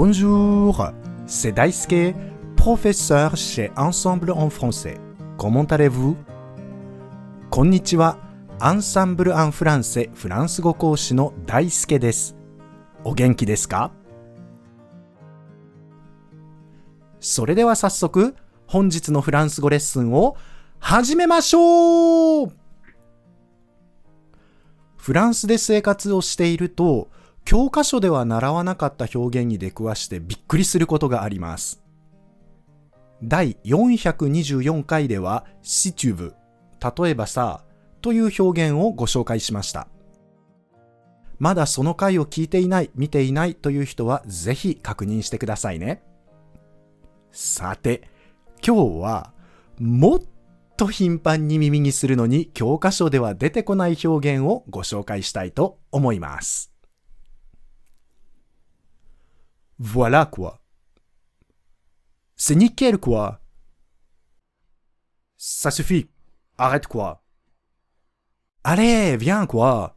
[0.00, 0.92] Bonjour,
[1.26, 2.14] c'est Daisuke,
[2.54, 5.00] professeur chez Ensemble en français.
[5.36, 6.14] Comment allez-vous?
[7.50, 8.16] こんにちは。
[8.60, 12.36] アンサンブル・アン・フランセフランス語講師の大輔です。
[13.02, 13.90] お元気ですか?
[17.18, 18.36] それでは早速、
[18.68, 20.36] 本日のフランス語レッスンを
[20.78, 22.52] 始めましょう
[24.96, 27.08] フランスで生活をしていると、
[27.48, 31.82] 教科書では習わなかった表現に出くわしてびっくりすることがあります。
[33.22, 36.34] 第424回では、シチュブ、
[37.02, 37.64] 例えばさ、
[38.02, 39.88] という表現をご紹介しました。
[41.38, 46.02] まだその回を聞いていない、見ていないという人はぜひ確認してくださいね。
[47.32, 48.02] さて、
[48.62, 49.32] 今日は
[49.78, 50.20] もっ
[50.76, 56.77] と頻繁に耳にするのに教科書では出てこない表現をご紹介したいと思います。
[59.80, 60.60] Voilà quoi.
[62.36, 63.40] C'est nickel quoi.
[65.36, 66.08] Ça suffit.
[66.56, 67.22] Arrête quoi.
[68.64, 69.94] Allez, viens quoi.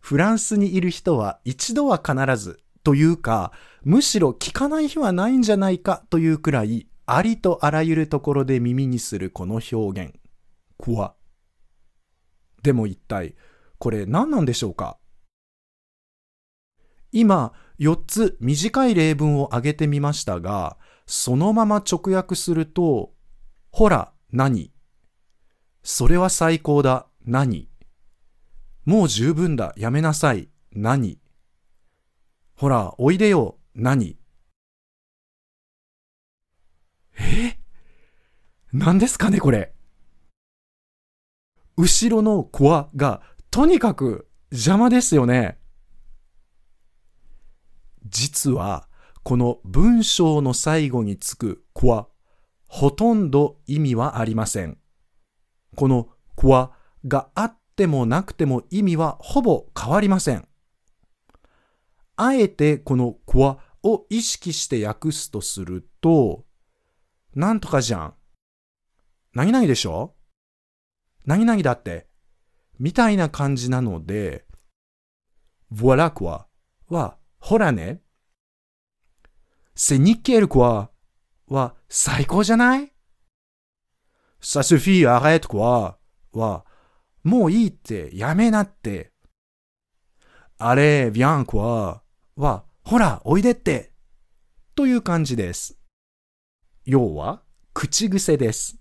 [0.00, 3.52] フランスにいる人は一度は必ずというか、
[3.84, 10.14] むしろ聞かない日はないんじゃないかというくらい、ありとあらゆるところで耳にするこの表現。
[10.78, 11.12] quoi。
[12.62, 13.36] でも一体、
[13.78, 14.98] これ何なんでしょうか？
[17.12, 23.12] 今、4つ短い例文を挙げてみましたが、そのまま直訳すると、
[23.70, 24.72] ほら、何？
[25.82, 27.68] それは最高だ、何？
[28.84, 31.20] もう十分だ、やめなさい、何？
[32.56, 34.18] ほら、おいでよ、何？
[37.18, 37.56] え？
[38.72, 39.74] 何ですかね、これ。
[41.76, 45.59] 後ろのコアが、とにかく邪魔ですよね。
[48.06, 48.88] 実は、
[49.22, 52.08] この文章の最後につくコア、
[52.66, 54.78] ほとんど意味はありません。
[55.76, 56.72] このコア
[57.06, 60.46] があってもなくても意味はほぼ変わりません。
[62.16, 66.44] あえてこのコアを意識して訳すとすると、
[67.34, 68.14] なんとかじゃん。
[69.34, 70.14] 何々でしょ？
[71.24, 72.08] 何々だって。
[72.78, 74.46] みたいな感じなので、
[75.72, 76.46] voilà quoi
[76.88, 77.16] は、
[77.50, 78.00] ほらね。
[79.74, 80.88] c'est nickel quoi
[81.48, 82.92] は、最高じゃない
[84.40, 85.96] ça suffit, arrête quoi
[86.32, 86.64] は、
[87.24, 89.10] もういいって、やめなって。
[90.60, 92.00] allez, viens quoi
[92.36, 93.94] は、ほら、おいでって。
[94.76, 95.76] という感じです。
[96.84, 97.42] 要は、
[97.74, 98.78] 口癖です。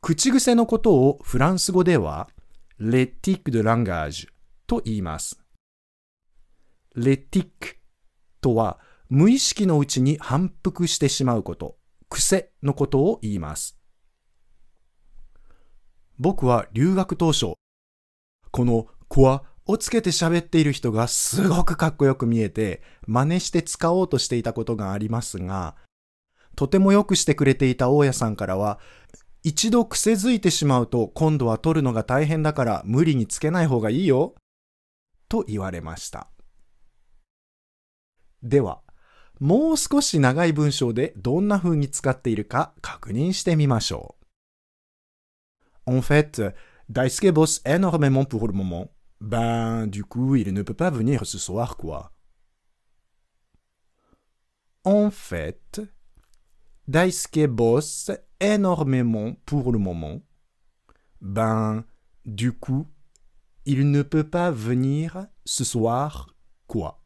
[0.00, 2.30] 口癖のことをフランス語では、
[2.78, 4.28] レティック de langage
[4.66, 5.43] と言います。
[6.94, 7.76] レティック
[8.40, 8.78] とは、
[9.08, 11.76] 無意識のうちに反復してしまうこと、
[12.08, 13.78] 癖のことを言います。
[16.18, 17.54] 僕は留学当初、
[18.50, 25.76] このコアをつけて喋っている人がすごくかっこよく見えて、真似して使おうとしていたことがありますが、
[26.54, 28.78] とてもよくしてくれていた大家さんからは、
[29.42, 34.34] 一度癖づいてしまうと今度は取るのが大変だから無理につけない方がいいよ。
[35.28, 36.33] と言われました。
[38.43, 38.81] では、
[39.39, 44.15] もう少し長い文章でどんな風に使っているか確認してみましょ
[45.87, 45.95] う。
[45.97, 46.41] En fait,
[46.89, 48.91] Daisuke bosse énormément pour le moment.
[49.21, 52.11] Ben, du coup, il ne peut pas venir ce soir, quoi.
[54.83, 55.81] En fait,
[56.87, 60.21] Daisuke bosse énormément pour le moment.
[61.21, 61.85] Ben,
[62.25, 62.87] du coup,
[63.65, 66.35] il ne peut pas venir ce soir,
[66.67, 67.02] quoi.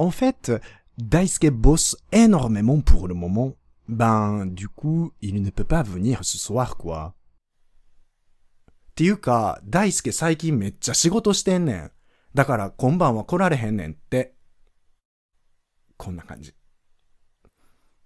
[0.00, 0.50] En fait,
[0.96, 3.54] Daisuke bosse énormément pour le moment.
[3.86, 7.14] Ben, du coup, il ne peut pas venir ce soir, quoi.
[8.92, 11.90] っていうか、大輔最近めっちゃ仕事してんねん。
[12.34, 14.32] だから今晩は来られへんねんって。
[15.98, 16.54] こんな感じ。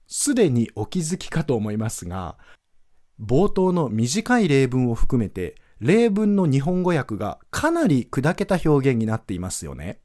[0.08, 2.36] すでにお気づきかと思いますが、
[3.20, 10.00] 冒頭の短い例文を含めて、例文の日本語訳がかなり砕けた表現になっていますよね。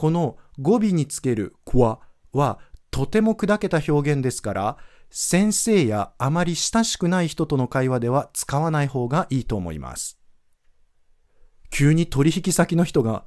[0.00, 2.00] この語尾につけるコア
[2.32, 2.58] は
[2.90, 4.78] とても砕けた表現ですから、
[5.10, 10.18] 先生やあまり親しくない人との会話では使わない方がいいと思います。
[11.68, 13.26] 急に取引先の人が、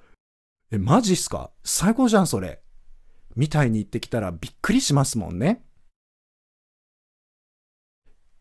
[0.72, 1.52] え、マジっすか？
[1.64, 2.64] 最高じゃんそれ。
[3.36, 5.64] みたいに言ってきたらびっくりしますもんね。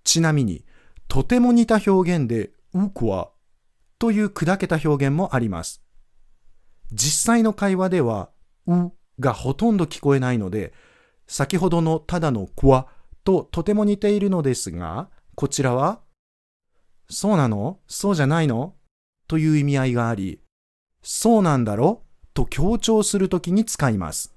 [0.04, 0.64] ちなみに、
[1.06, 3.30] とても似た表現で、うこは
[3.98, 5.81] という砕けた表現もあります。
[6.92, 8.30] 実際の会話では、
[8.66, 10.72] うがほとんど聞こえないので、
[11.26, 12.88] 先ほどのただのこわ
[13.24, 16.00] ととても似ているのですが、こちらは、
[17.08, 17.80] そうなの？
[17.86, 18.74] そうじゃないの？
[19.28, 20.40] という意味合いがあり、
[21.02, 22.02] そうなんだろ？
[22.34, 24.34] と強調するときに使います。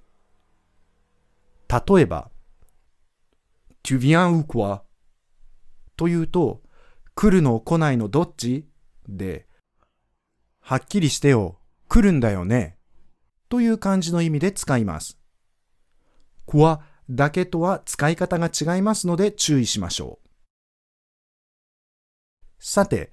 [1.70, 2.30] 例えば、
[3.84, 4.82] Tu viens ou quoi?
[5.98, 6.62] というと、
[7.16, 7.60] 来るの？
[7.60, 8.08] 来ないの？
[8.08, 8.68] どっち？
[9.08, 9.48] で、
[10.62, 12.78] はっきりしてよ、来るんだよね。
[13.50, 15.20] という感じの意味で使います。
[16.48, 16.80] quoi
[17.10, 20.26] だけとは使い方が違いますので注意しましょう。
[22.60, 23.12] さて、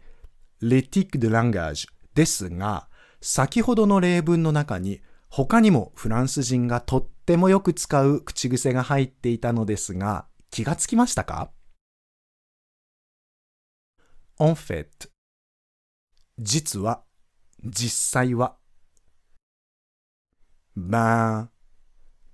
[0.63, 2.89] l'éthique de langage ですが、
[3.21, 11.51] 先ほどの例文の中に他にもフランス人がとってもよく使う口癖が入っていたのですが、気がつきましたか
[14.39, 15.11] ？En fait
[16.39, 17.05] 実は、
[17.63, 18.57] 実際は。
[20.77, 21.51] Ben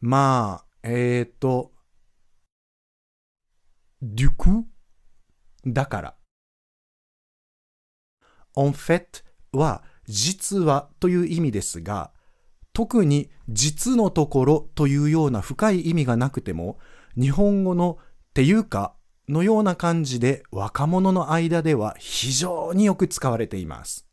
[0.00, 1.72] まあ、えーと、
[4.02, 4.64] du coup
[5.66, 6.14] だから。
[8.56, 12.12] en fait は実はという意味ですが、
[12.72, 16.78] 特に実のところというような深い意味がなくても、
[17.16, 17.98] 日本語の
[18.34, 18.94] ていうか
[19.28, 24.06] のような感じで若者の間では非常によく使われています。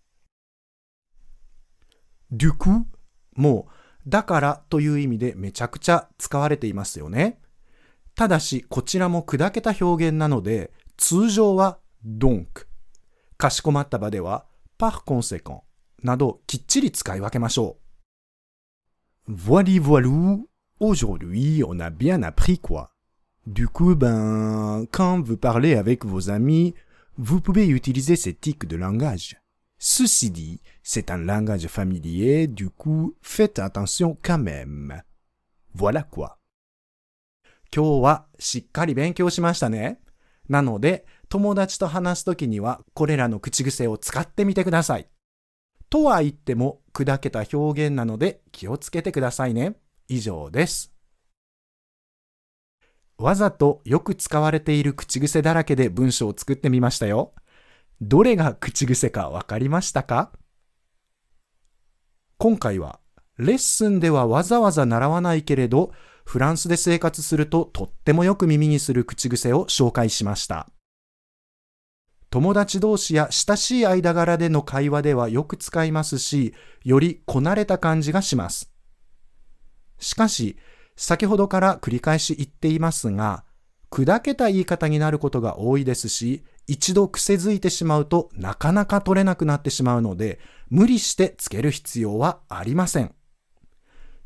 [2.32, 2.86] du coup
[3.36, 3.68] も
[4.08, 7.40] だからという意味でめちゃくちゃ使われていますよね。
[8.16, 12.68] ただしこちらも砕けた表現なので通常は donc
[13.38, 14.46] かしこまった場では
[14.78, 15.62] par conséquent
[16.04, 17.78] などきっちり使い分けましょ
[19.28, 19.34] う。
[19.34, 20.48] Voili voilou,
[20.80, 22.92] aujourd'hui on a bien appris quoi.
[23.48, 26.74] Du coup, ben, quand vous parlez avec vos amis,
[27.18, 29.38] vous pouvez utiliser ces tics de langage.
[29.88, 35.04] Ceci dit, c'est un langage familier, du coup, faites attention quand même.
[35.76, 36.40] Voilà quoi.
[37.72, 40.02] 今日はしっかり勉強しましたね。
[40.50, 45.08] なので、友達と話すときには、これらの口癖を使ってみてください。
[45.92, 49.76] とは言っても、砕けた表現なので気をつけてくださいね。
[50.08, 50.96] 以上です。
[53.20, 57.36] わざとよく使われている口癖だらけで文章を作ってみましたよ。
[58.02, 60.34] どれが口癖かわかりましたか？
[62.38, 63.00] 今回は
[63.38, 65.94] レッスンではわざわざ習わないけれど、
[66.26, 70.68] フランスで生活するととってもよく耳にする口癖を紹介しました。
[72.30, 76.54] 友達同士や親しい間柄での会話ではよく使いますし、
[76.84, 78.74] よりこなれた感じがします。
[80.00, 80.58] しかし、
[80.98, 83.46] 先ほどから繰り返し言っていますが、
[83.90, 90.40] 砕けた言い方になることが多いですし、一度癖づいてしまうとなかなか取れなくなってしまうので、
[90.70, 93.14] 無理してつける必要はありません。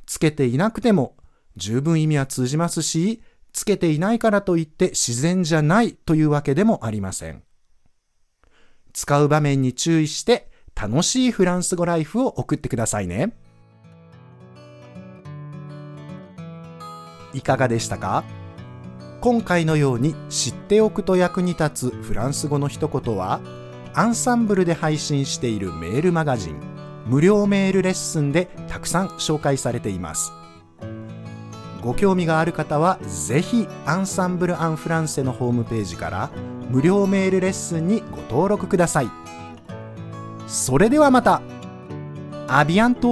[0.06, 1.18] つけていなくても
[1.58, 3.22] 十分意味は通じますし、
[3.52, 7.44] つけていないからといって自然じゃないというわけでもありません。
[8.94, 13.34] 使う場面に注意して楽しいフランス語ライフを送ってくださいね。
[17.34, 18.24] いかがでしたか？
[19.22, 23.42] 今回のように知っておくと役に立つフランス語の一言は
[23.94, 26.60] アンサンブルで配信しているメールマガジン
[27.06, 30.32] 無料メールレッスンでたくさん紹介されています。
[31.82, 36.30] ご興味がある方はぜひアンサンブル・アン・フランセのホームページから
[36.70, 39.10] 無料メールレッスンにご登録ください。
[40.48, 41.42] それではまた。
[42.48, 43.08] アビアント